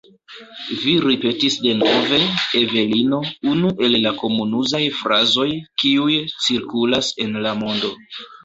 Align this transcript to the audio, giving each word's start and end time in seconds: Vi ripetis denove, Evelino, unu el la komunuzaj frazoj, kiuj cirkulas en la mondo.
Vi 0.83 0.93
ripetis 1.03 1.57
denove, 1.65 2.19
Evelino, 2.61 3.19
unu 3.53 3.71
el 3.89 3.99
la 4.07 4.15
komunuzaj 4.23 4.83
frazoj, 5.03 5.47
kiuj 5.85 6.19
cirkulas 6.49 7.17
en 7.27 7.43
la 7.49 7.57
mondo. 7.63 7.97